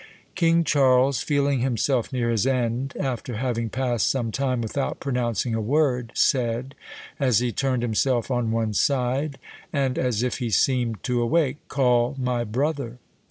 [0.33, 5.61] "King Charles, feeling himself near his end, after having passed some time without pronouncing a
[5.61, 6.73] word, said,
[7.19, 9.37] as he turned himself on one side,
[9.71, 12.97] and as if he seemed to awake, 'Call my brother!'